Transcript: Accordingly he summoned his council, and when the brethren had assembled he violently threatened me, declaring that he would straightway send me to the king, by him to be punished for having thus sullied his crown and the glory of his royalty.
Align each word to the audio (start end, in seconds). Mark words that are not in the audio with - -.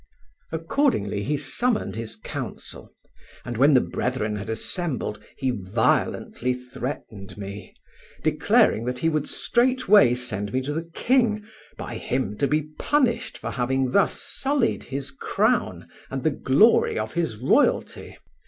Accordingly 0.51 1.21
he 1.21 1.37
summoned 1.37 1.95
his 1.95 2.15
council, 2.15 2.91
and 3.45 3.55
when 3.55 3.75
the 3.75 3.81
brethren 3.81 4.35
had 4.35 4.49
assembled 4.49 5.23
he 5.37 5.51
violently 5.51 6.55
threatened 6.55 7.37
me, 7.37 7.75
declaring 8.23 8.85
that 8.85 8.97
he 8.97 9.09
would 9.09 9.29
straightway 9.29 10.15
send 10.15 10.51
me 10.53 10.61
to 10.61 10.73
the 10.73 10.89
king, 10.95 11.45
by 11.77 11.97
him 11.97 12.35
to 12.39 12.47
be 12.47 12.63
punished 12.79 13.37
for 13.37 13.51
having 13.51 13.91
thus 13.91 14.19
sullied 14.19 14.81
his 14.81 15.11
crown 15.11 15.85
and 16.09 16.23
the 16.23 16.31
glory 16.31 16.97
of 16.97 17.13
his 17.13 17.37
royalty. 17.37 18.17